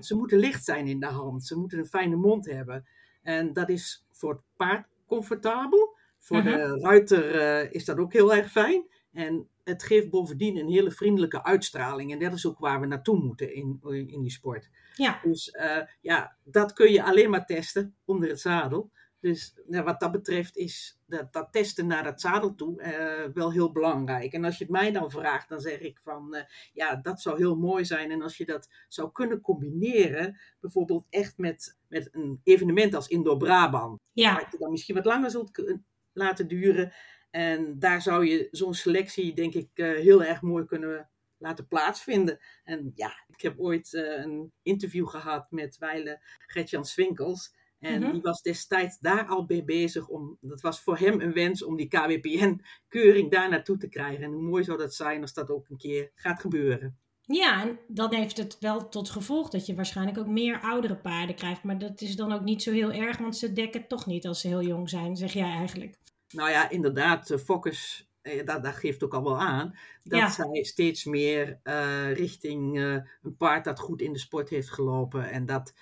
Ze 0.00 0.16
moeten 0.16 0.38
licht 0.38 0.64
zijn 0.64 0.86
in 0.86 1.00
de 1.00 1.06
hand. 1.06 1.46
Ze 1.46 1.58
moeten 1.58 1.78
een 1.78 1.86
fijne 1.86 2.16
mond 2.16 2.46
hebben. 2.46 2.86
En 3.22 3.52
dat 3.52 3.68
is 3.68 4.06
voor 4.10 4.32
het 4.32 4.42
paard 4.56 4.86
comfortabel. 5.06 5.98
Voor 6.18 6.42
de 6.42 6.78
ruiter 6.80 7.34
eh, 7.34 7.72
is 7.72 7.84
dat 7.84 7.98
ook 7.98 8.12
heel 8.12 8.34
erg 8.34 8.50
fijn. 8.50 8.84
En 9.12 9.48
het 9.70 9.82
geeft 9.82 10.10
bovendien 10.10 10.56
een 10.56 10.68
hele 10.68 10.90
vriendelijke 10.90 11.44
uitstraling. 11.44 12.12
En 12.12 12.18
dat 12.18 12.32
is 12.32 12.46
ook 12.46 12.58
waar 12.58 12.80
we 12.80 12.86
naartoe 12.86 13.20
moeten 13.24 13.54
in, 13.54 13.78
in 13.82 14.22
die 14.22 14.30
sport. 14.30 14.70
Ja, 14.94 15.20
Dus 15.22 15.50
eh, 15.50 15.82
ja, 16.00 16.36
dat 16.44 16.72
kun 16.72 16.92
je 16.92 17.02
alleen 17.02 17.30
maar 17.30 17.46
testen 17.46 17.94
onder 18.04 18.28
het 18.28 18.40
zadel. 18.40 18.90
Dus 19.20 19.54
nou, 19.66 19.84
wat 19.84 20.00
dat 20.00 20.12
betreft 20.12 20.56
is 20.56 21.00
dat, 21.06 21.32
dat 21.32 21.48
testen 21.52 21.86
naar 21.86 22.04
het 22.04 22.20
zadel 22.20 22.54
toe 22.54 22.80
eh, 22.82 23.32
wel 23.34 23.52
heel 23.52 23.72
belangrijk. 23.72 24.32
En 24.32 24.44
als 24.44 24.58
je 24.58 24.64
het 24.64 24.72
mij 24.72 24.92
dan 24.92 25.10
vraagt, 25.10 25.48
dan 25.48 25.60
zeg 25.60 25.78
ik 25.78 26.00
van 26.02 26.34
eh, 26.34 26.42
ja, 26.72 26.96
dat 26.96 27.20
zou 27.20 27.36
heel 27.36 27.56
mooi 27.56 27.84
zijn. 27.84 28.10
En 28.10 28.22
als 28.22 28.36
je 28.36 28.44
dat 28.44 28.68
zou 28.88 29.12
kunnen 29.12 29.40
combineren, 29.40 30.40
bijvoorbeeld 30.60 31.06
echt 31.10 31.38
met, 31.38 31.78
met 31.88 32.08
een 32.12 32.40
evenement 32.42 32.94
als 32.94 33.08
Indoor 33.08 33.36
Brabant. 33.36 34.00
ja, 34.12 34.34
Wat 34.34 34.52
je 34.52 34.58
dan 34.58 34.70
misschien 34.70 34.94
wat 34.94 35.04
langer 35.04 35.30
zult 35.30 35.78
laten 36.12 36.48
duren. 36.48 36.92
En 37.30 37.78
daar 37.78 38.02
zou 38.02 38.26
je 38.26 38.48
zo'n 38.50 38.74
selectie, 38.74 39.34
denk 39.34 39.54
ik, 39.54 39.68
eh, 39.74 39.86
heel 39.86 40.24
erg 40.24 40.42
mooi 40.42 40.64
kunnen 40.64 41.10
laten 41.38 41.66
plaatsvinden. 41.68 42.38
En 42.64 42.92
ja, 42.94 43.12
ik 43.28 43.40
heb 43.40 43.58
ooit 43.58 43.94
eh, 43.94 44.22
een 44.22 44.52
interview 44.62 45.08
gehad 45.08 45.50
met 45.50 45.78
Weile 45.78 46.20
Gertjan 46.46 46.84
Swinkels. 46.84 47.58
En 47.78 48.00
Mhm. 48.02 48.12
die 48.12 48.20
was 48.20 48.42
destijds 48.42 48.98
daar 48.98 49.26
al 49.26 49.44
mee 49.48 49.64
bezig. 49.64 50.08
Om, 50.08 50.36
dat 50.40 50.60
was 50.60 50.80
voor 50.82 50.98
hem 50.98 51.20
een 51.20 51.32
wens 51.32 51.62
om 51.64 51.76
die 51.76 51.88
KWPN-keuring 51.88 53.30
daar 53.30 53.48
naartoe 53.50 53.76
te 53.76 53.88
krijgen. 53.88 54.24
En 54.24 54.32
hoe 54.32 54.42
mooi 54.42 54.64
zou 54.64 54.78
dat 54.78 54.94
zijn 54.94 55.20
als 55.20 55.32
dat 55.32 55.50
ook 55.50 55.68
een 55.68 55.76
keer 55.76 56.10
gaat 56.14 56.40
gebeuren. 56.40 56.98
ja, 57.22 57.62
en 57.62 57.78
dan 57.88 58.14
heeft 58.14 58.36
het 58.36 58.56
wel 58.60 58.88
tot 58.88 59.10
gevolg 59.10 59.48
dat 59.48 59.66
je 59.66 59.74
waarschijnlijk 59.74 60.18
ook 60.18 60.26
meer 60.26 60.60
oudere 60.60 60.96
paarden 60.96 61.34
krijgt. 61.36 61.62
Maar 61.62 61.78
dat 61.78 62.00
is 62.00 62.16
dan 62.16 62.32
ook 62.32 62.42
niet 62.42 62.62
zo 62.62 62.72
heel 62.72 62.92
erg, 62.92 63.18
want 63.18 63.36
ze 63.36 63.52
dekken 63.52 63.86
toch 63.88 64.06
niet 64.06 64.26
als 64.26 64.40
ze 64.40 64.48
heel 64.48 64.62
jong 64.62 64.88
zijn, 64.88 65.16
zeg 65.16 65.32
jij 65.32 65.50
eigenlijk. 65.50 65.98
Nou 66.34 66.50
ja, 66.50 66.70
inderdaad, 66.70 67.30
eh, 67.30 67.38
Focus, 67.38 68.08
eh, 68.22 68.46
dat, 68.46 68.62
dat 68.64 68.74
geeft 68.74 69.02
ook 69.04 69.14
al 69.14 69.24
wel 69.24 69.40
aan 69.40 69.74
dat 70.04 70.18
Ja. 70.20 70.30
zij 70.30 70.62
steeds 70.64 71.04
meer 71.04 71.60
eh, 71.62 72.12
richting 72.12 72.78
een 73.22 73.36
paard 73.36 73.64
dat 73.64 73.80
goed 73.80 74.00
in 74.00 74.12
de 74.12 74.18
sport 74.18 74.48
heeft 74.48 74.70
gelopen. 74.70 75.30
En 75.30 75.46
dat, 75.46 75.74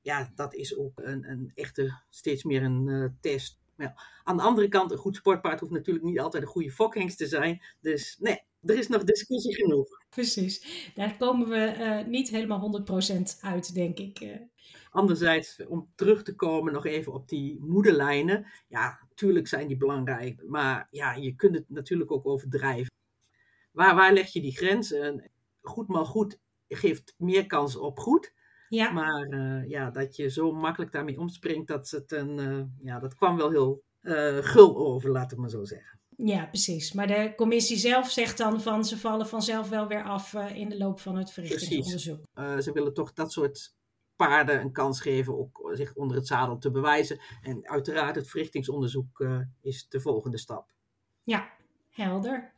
ja, 0.00 0.32
dat 0.34 0.54
is 0.54 0.76
ook 0.76 1.00
een, 1.00 1.30
een 1.30 1.52
echte, 1.54 2.00
steeds 2.10 2.44
meer 2.44 2.62
een 2.62 3.16
test. 3.20 3.58
Maar 3.76 3.86
ja, 3.86 4.02
aan 4.24 4.36
de 4.36 4.42
andere 4.42 4.68
kant, 4.68 4.90
een 4.90 4.98
goed 4.98 5.16
sportpaard 5.16 5.60
hoeft 5.60 5.72
natuurlijk 5.72 6.04
niet 6.04 6.20
altijd 6.20 6.42
een 6.42 6.48
goede 6.48 6.70
fokhengst 6.70 7.18
te 7.18 7.26
zijn. 7.26 7.62
Dus 7.80 8.16
nee, 8.20 8.42
er 8.62 8.78
is 8.78 8.88
nog 8.88 9.04
discussie 9.04 9.54
genoeg. 9.54 9.88
Precies, 10.08 10.90
daar 10.94 11.16
komen 11.16 11.48
we 11.48 11.64
eh, 11.64 12.06
niet 12.06 12.28
helemaal 12.30 12.84
100% 13.08 13.40
uit, 13.40 13.74
denk 13.74 13.98
ik. 13.98 14.18
eh. 14.20 14.40
Anderzijds, 14.90 15.66
om 15.66 15.92
terug 15.94 16.22
te 16.22 16.34
komen 16.34 16.72
nog 16.72 16.86
even 16.86 17.12
op 17.12 17.28
die 17.28 17.60
moederlijnen. 17.60 18.46
Ja, 18.68 19.00
tuurlijk 19.14 19.48
zijn 19.48 19.66
die 19.68 19.76
belangrijk. 19.76 20.42
Maar 20.46 20.86
ja, 20.90 21.14
je 21.14 21.34
kunt 21.34 21.54
het 21.54 21.68
natuurlijk 21.68 22.12
ook 22.12 22.26
overdrijven. 22.26 22.92
Waar, 23.72 23.94
waar 23.94 24.12
leg 24.12 24.32
je 24.32 24.40
die 24.40 24.56
grens? 24.56 24.92
En 24.92 25.30
Goed 25.66 25.88
maar 25.88 26.04
goed 26.04 26.38
geeft 26.68 27.14
meer 27.18 27.46
kans 27.46 27.76
op 27.76 27.98
goed. 27.98 28.32
Ja. 28.68 28.90
Maar 28.90 29.22
eh, 29.22 29.68
ja, 29.68 29.90
dat 29.90 30.16
je 30.16 30.30
zo 30.30 30.52
makkelijk 30.52 30.92
daarmee 30.92 31.18
omspringt, 31.18 31.68
dat, 31.68 31.90
het 31.90 32.12
een, 32.12 32.38
eh, 32.38 32.86
ja, 32.86 32.98
dat 32.98 33.14
kwam 33.14 33.36
wel 33.36 33.50
heel 33.50 33.82
eh, 34.00 34.36
gul 34.40 34.76
over, 34.76 35.10
laat 35.10 35.32
ik 35.32 35.38
maar 35.38 35.50
zo 35.50 35.64
zeggen. 35.64 35.98
Ja, 36.16 36.46
precies. 36.46 36.92
Maar 36.92 37.06
de 37.06 37.32
commissie 37.36 37.76
zelf 37.76 38.10
zegt 38.10 38.38
dan 38.38 38.60
van 38.60 38.84
ze 38.84 38.98
vallen 38.98 39.26
vanzelf 39.26 39.68
wel 39.68 39.86
weer 39.86 40.02
af 40.02 40.34
in 40.34 40.68
de 40.68 40.78
loop 40.78 41.00
van 41.00 41.16
het 41.16 41.32
verrichtingsonderzoek. 41.32 42.26
Ze 42.62 42.70
willen 42.72 42.94
toch 42.94 43.12
dat 43.12 43.32
soort 43.32 43.74
paarden 44.16 44.60
een 44.60 44.72
kans 44.72 45.00
geven 45.00 45.38
ook 45.38 45.70
zich 45.72 45.94
onder 45.94 46.16
het 46.16 46.26
zadel 46.26 46.58
te 46.58 46.70
bewijzen. 46.70 47.20
En 47.42 47.68
uiteraard 47.68 48.16
het 48.16 48.28
verrichtingsonderzoek 48.28 49.26
is 49.60 49.88
de 49.88 50.00
volgende 50.00 50.38
stap. 50.38 50.72
Ja, 51.22 51.50
helder. 51.90 52.52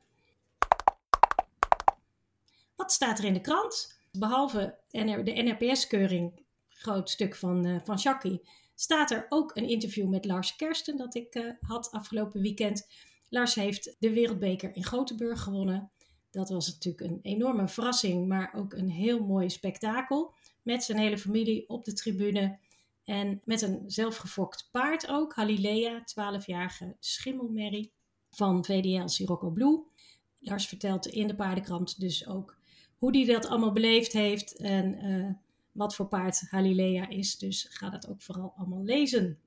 Wat 2.76 2.92
staat 2.92 3.18
er 3.18 3.24
in 3.24 3.34
de 3.34 3.40
krant? 3.40 3.97
Behalve 4.12 4.78
de 4.90 5.56
NRPS-keuring, 5.58 6.42
groot 6.68 7.10
stuk 7.10 7.36
van, 7.36 7.64
eh 7.64 7.76
van 7.84 7.98
Shaki, 7.98 8.40
staat 8.74 9.10
er 9.10 9.26
ook 9.28 9.56
een 9.56 9.68
interview 9.68 10.08
met 10.08 10.24
Lars 10.24 10.56
Kersten 10.56 10.96
dat 10.96 11.14
ik 11.14 11.34
eh, 11.34 11.52
had 11.60 11.90
afgelopen 11.90 12.40
weekend. 12.40 12.88
Lars 13.28 13.54
heeft 13.54 13.96
de 13.98 14.12
Wereldbeker 14.12 14.76
in 14.76 14.84
Gothenburg 14.84 15.42
gewonnen. 15.42 15.90
Dat 16.30 16.48
was 16.48 16.72
natuurlijk 16.72 17.10
een 17.10 17.18
enorme 17.22 17.68
verrassing, 17.68 18.28
maar 18.28 18.54
ook 18.54 18.72
een 18.72 18.90
heel 18.90 19.24
mooi 19.24 19.50
spektakel. 19.50 20.34
Met 20.62 20.84
zijn 20.84 20.98
hele 20.98 21.18
familie 21.18 21.68
op 21.68 21.84
de 21.84 21.92
tribune. 21.92 22.58
En 23.04 23.40
met 23.44 23.62
een 23.62 23.82
zelfgefokt 23.86 24.68
paard 24.70 25.08
ook, 25.08 25.34
Halilea, 25.34 26.00
12-jarige 26.00 26.96
schimmelmerrie 26.98 27.92
van 28.30 28.64
VDL 28.64 29.06
Sirocco 29.06 29.50
Blue. 29.50 29.82
Lars 30.38 30.68
vertelt 30.68 31.06
in 31.06 31.26
de 31.26 31.34
paardenkrant 31.34 32.00
dus 32.00 32.26
ook 32.26 32.57
hoe 32.98 33.16
hij 33.16 33.24
dat 33.24 33.46
allemaal 33.46 33.72
beleefd 33.72 34.12
heeft 34.12 34.56
en 34.56 34.94
eh, 34.94 35.30
wat 35.72 35.94
voor 35.94 36.06
paard 36.06 36.50
Halilea 36.50 37.08
is. 37.08 37.38
Dus 37.38 37.66
ga 37.70 37.90
dat 37.90 38.08
ook 38.08 38.22
vooral 38.22 38.52
allemaal 38.56 38.82
lezen. 38.82 39.38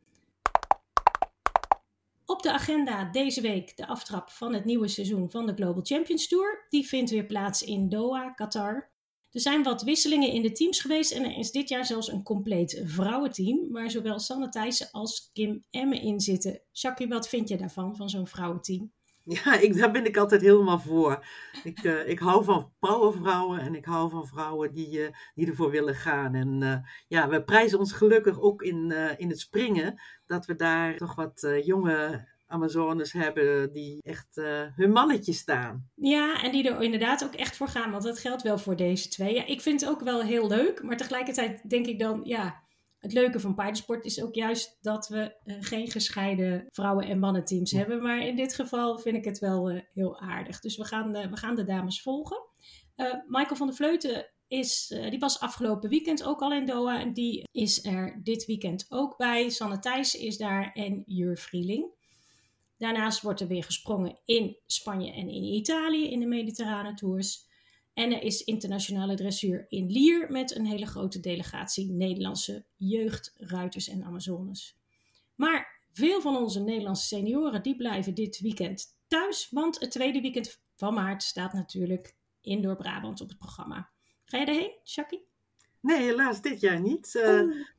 Op 2.25 2.41
de 2.41 2.51
agenda 2.51 3.11
deze 3.11 3.41
week 3.41 3.77
de 3.77 3.87
aftrap 3.87 4.29
van 4.29 4.53
het 4.53 4.65
nieuwe 4.65 4.87
seizoen 4.87 5.31
van 5.31 5.45
de 5.45 5.53
Global 5.53 5.83
Champions 5.83 6.27
Tour. 6.27 6.65
Die 6.69 6.87
vindt 6.87 7.11
weer 7.11 7.25
plaats 7.25 7.63
in 7.63 7.89
Doha, 7.89 8.29
Qatar. 8.29 8.89
Er 9.31 9.39
zijn 9.39 9.63
wat 9.63 9.81
wisselingen 9.81 10.31
in 10.31 10.41
de 10.41 10.51
teams 10.51 10.79
geweest 10.79 11.11
en 11.11 11.23
er 11.23 11.37
is 11.37 11.51
dit 11.51 11.69
jaar 11.69 11.85
zelfs 11.85 12.11
een 12.11 12.23
compleet 12.23 12.81
vrouwenteam, 12.85 13.71
waar 13.71 13.91
zowel 13.91 14.19
Sanne 14.19 14.49
Thijssen 14.49 14.91
als 14.91 15.29
Kim 15.33 15.63
Emme 15.69 15.99
in 15.99 16.19
zitten. 16.19 16.61
Jackie, 16.71 17.07
wat 17.07 17.29
vind 17.29 17.49
je 17.49 17.57
daarvan, 17.57 17.95
van 17.95 18.09
zo'n 18.09 18.27
vrouwenteam? 18.27 18.91
Ja, 19.43 19.59
ik, 19.59 19.77
daar 19.77 19.91
ben 19.91 20.05
ik 20.05 20.17
altijd 20.17 20.41
helemaal 20.41 20.79
voor. 20.79 21.25
Ik, 21.63 21.83
eh, 21.83 22.09
ik 22.09 22.19
hou 22.19 22.43
van 22.43 22.71
powervrouwen 22.79 23.59
en 23.59 23.75
ik 23.75 23.85
hou 23.85 24.09
van 24.09 24.27
vrouwen 24.27 24.73
die, 24.73 25.05
eh, 25.05 25.13
die 25.33 25.47
ervoor 25.47 25.69
willen 25.69 25.95
gaan. 25.95 26.35
En 26.35 26.63
eh, 26.63 26.75
ja, 27.07 27.29
we 27.29 27.43
prijzen 27.43 27.79
ons 27.79 27.93
gelukkig 27.93 28.41
ook 28.41 28.61
in, 28.61 28.93
in 29.17 29.29
het 29.29 29.39
springen 29.39 30.01
dat 30.25 30.45
we 30.45 30.55
daar 30.55 30.97
toch 30.97 31.15
wat 31.15 31.47
jonge 31.63 32.29
Amazones 32.47 33.13
hebben 33.13 33.73
die 33.73 33.99
echt 34.01 34.35
hun 34.75 34.91
mannetje 34.91 35.33
staan. 35.33 35.89
Ja, 35.95 36.43
en 36.43 36.51
die 36.51 36.69
er 36.69 36.81
inderdaad 36.81 37.23
ook 37.23 37.33
echt 37.33 37.57
voor 37.57 37.67
gaan, 37.67 37.91
want 37.91 38.03
dat 38.03 38.19
geldt 38.19 38.41
wel 38.41 38.57
voor 38.57 38.75
deze 38.75 39.09
twee. 39.09 39.33
Ja, 39.33 39.45
ik 39.45 39.61
vind 39.61 39.81
het 39.81 39.89
ook 39.89 40.01
wel 40.01 40.21
heel 40.21 40.47
leuk, 40.47 40.83
maar 40.83 40.97
tegelijkertijd 40.97 41.69
denk 41.69 41.85
ik 41.85 41.99
dan, 41.99 42.21
ja, 42.23 42.63
het 43.01 43.13
leuke 43.13 43.39
van 43.39 43.55
paardensport 43.55 44.05
is 44.05 44.23
ook 44.23 44.35
juist 44.35 44.77
dat 44.81 45.07
we 45.07 45.35
eh, 45.43 45.55
geen 45.59 45.91
gescheiden 45.91 46.65
vrouwen- 46.69 47.07
en 47.07 47.19
mannenteams 47.19 47.71
hebben. 47.71 48.01
Maar 48.01 48.27
in 48.27 48.35
dit 48.35 48.55
geval 48.55 48.97
vind 48.99 49.15
ik 49.15 49.25
het 49.25 49.39
wel 49.39 49.69
eh, 49.69 49.81
heel 49.93 50.19
aardig. 50.19 50.59
Dus 50.59 50.77
we 50.77 50.85
gaan, 50.85 51.15
eh, 51.15 51.29
we 51.29 51.37
gaan 51.37 51.55
de 51.55 51.63
dames 51.63 52.01
volgen. 52.01 52.49
Michael 53.27 53.55
van 53.55 53.67
der 53.67 53.75
Vleuten 53.75 54.31
is, 54.47 54.87
die 55.09 55.19
was 55.19 55.39
afgelopen 55.39 55.89
weekend 55.89 56.23
ook 56.23 56.41
al 56.41 56.53
in 56.53 56.65
Doha 56.65 56.99
en 56.99 57.13
die 57.13 57.47
is 57.51 57.85
er 57.85 58.19
dit 58.23 58.45
weekend 58.45 58.85
ook 58.89 59.17
bij. 59.17 59.49
Sanne 59.49 59.79
Thijs 59.79 60.15
is 60.15 60.37
daar 60.37 60.71
en 60.73 61.03
Jur 61.05 61.37
Vrieling. 61.37 61.93
Daarnaast 62.77 63.21
wordt 63.21 63.39
er 63.39 63.47
weer 63.47 63.63
gesprongen 63.63 64.19
in 64.25 64.57
Spanje 64.65 65.11
en 65.11 65.29
in 65.29 65.43
Italië 65.43 66.11
in 66.11 66.19
de 66.19 66.25
Mediterrane 66.25 66.93
Tours. 66.93 67.47
En 67.93 68.11
er 68.11 68.21
is 68.23 68.43
internationale 68.43 69.15
dressuur 69.15 69.65
in 69.69 69.91
Lier 69.91 70.31
met 70.31 70.55
een 70.55 70.65
hele 70.65 70.85
grote 70.85 71.19
delegatie 71.19 71.91
Nederlandse 71.91 72.65
jeugdruiters 72.75 73.89
en 73.89 74.03
Amazones. 74.03 74.77
Maar 75.35 75.79
veel 75.91 76.21
van 76.21 76.35
onze 76.35 76.59
Nederlandse 76.59 77.05
senioren 77.07 77.63
die 77.63 77.75
blijven 77.75 78.13
dit 78.13 78.39
weekend 78.39 78.97
thuis, 79.07 79.47
want 79.49 79.79
het 79.79 79.91
tweede 79.91 80.21
weekend 80.21 80.61
van 80.75 80.93
maart 80.93 81.23
staat 81.23 81.53
natuurlijk 81.53 82.15
Indoor 82.41 82.75
Brabant 82.75 83.21
op 83.21 83.29
het 83.29 83.37
programma. 83.37 83.89
Ga 84.25 84.37
je 84.37 84.45
erheen, 84.45 84.71
Shaki? 84.85 85.19
Nee, 85.79 86.01
helaas 86.01 86.41
dit 86.41 86.59
jaar 86.59 86.79
niet. 86.79 87.13
Uh, 87.15 87.25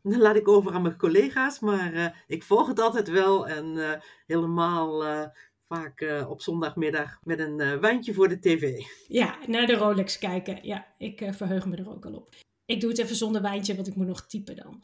Dan 0.03 0.19
laat 0.21 0.37
ik 0.37 0.49
over 0.49 0.73
aan 0.73 0.83
mijn 0.83 0.97
collega's, 0.97 1.61
maar 1.61 1.95
uh, 1.95 2.07
ik 2.27 2.43
volg 2.43 2.67
het 2.67 2.81
altijd 2.81 3.09
wel 3.09 3.49
en 3.49 3.77
uh, 3.77 3.93
helemaal 4.27 5.05
vaak 5.73 6.27
op 6.29 6.43
zondagmiddag 6.43 7.19
met 7.23 7.39
een 7.39 7.81
wijntje 7.81 8.15
voor 8.15 8.29
de 8.29 8.39
tv. 8.39 8.85
Ja, 9.09 9.39
naar 9.47 9.67
de 9.67 9.75
Rolex 9.75 10.19
kijken. 10.19 10.59
Ja, 10.63 10.87
ik 10.99 11.29
verheug 11.31 11.67
me 11.67 11.77
er 11.77 11.91
ook 11.91 12.05
al 12.05 12.15
op. 12.15 12.35
Ik 12.65 12.81
doe 12.81 12.91
het 12.91 12.99
even 12.99 13.17
zonder 13.17 13.43
wijntje, 13.43 13.75
want 13.75 13.87
ik 13.87 13.95
moet 13.95 14.07
nog 14.07 14.27
typen 14.27 14.57
dan. 14.57 14.83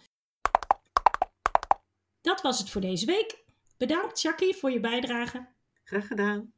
Dat 2.21 2.41
was 2.41 2.59
het 2.59 2.71
voor 2.71 2.81
deze 2.81 3.07
week. 3.07 3.45
Bedankt, 3.77 4.19
Shaki, 4.19 4.55
voor 4.55 4.71
je 4.71 4.81
bijdrage. 4.81 5.47
Graag 5.85 6.07
gedaan. 6.07 6.53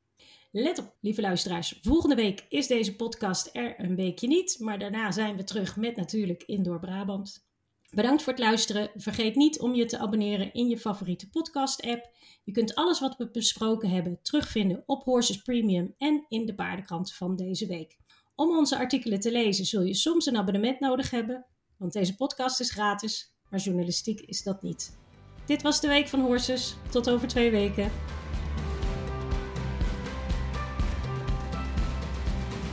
Let 0.50 0.78
op, 0.78 0.96
lieve 1.00 1.20
luisteraars. 1.20 1.78
Volgende 1.82 2.14
week 2.14 2.44
is 2.48 2.66
deze 2.66 2.96
podcast 2.96 3.50
er 3.52 3.80
een 3.80 3.96
weekje 3.96 4.26
niet. 4.26 4.56
Maar 4.60 4.78
daarna 4.78 5.12
zijn 5.12 5.36
we 5.36 5.44
terug 5.44 5.76
met 5.76 5.96
natuurlijk 5.96 6.42
Indoor 6.42 6.78
Brabant. 6.78 7.49
Bedankt 7.90 8.22
voor 8.22 8.32
het 8.32 8.42
luisteren. 8.42 8.90
Vergeet 8.94 9.34
niet 9.34 9.60
om 9.60 9.74
je 9.74 9.84
te 9.84 9.98
abonneren 9.98 10.52
in 10.52 10.68
je 10.68 10.78
favoriete 10.78 11.28
podcast-app. 11.28 12.10
Je 12.44 12.52
kunt 12.52 12.74
alles 12.74 13.00
wat 13.00 13.16
we 13.16 13.30
besproken 13.30 13.90
hebben 13.90 14.18
terugvinden 14.22 14.82
op 14.86 15.04
Horses 15.04 15.42
Premium 15.42 15.94
en 15.98 16.24
in 16.28 16.46
de 16.46 16.54
paardenkrant 16.54 17.14
van 17.14 17.36
deze 17.36 17.66
week. 17.66 17.98
Om 18.34 18.56
onze 18.56 18.78
artikelen 18.78 19.20
te 19.20 19.32
lezen 19.32 19.64
zul 19.64 19.82
je 19.82 19.94
soms 19.94 20.26
een 20.26 20.36
abonnement 20.36 20.80
nodig 20.80 21.10
hebben, 21.10 21.46
want 21.76 21.92
deze 21.92 22.16
podcast 22.16 22.60
is 22.60 22.70
gratis, 22.70 23.34
maar 23.48 23.60
journalistiek 23.60 24.20
is 24.20 24.42
dat 24.42 24.62
niet. 24.62 24.98
Dit 25.46 25.62
was 25.62 25.80
de 25.80 25.88
Week 25.88 26.08
van 26.08 26.20
Horses. 26.20 26.76
Tot 26.90 27.10
over 27.10 27.28
twee 27.28 27.50
weken. 27.50 27.90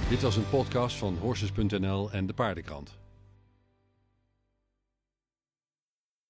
Dit 0.10 0.22
was 0.22 0.36
een 0.36 0.50
podcast 0.50 0.98
van 0.98 1.18
Horses.nl 1.18 2.12
en 2.12 2.28
de 2.28 2.34
Paardenkrant. 2.34 3.07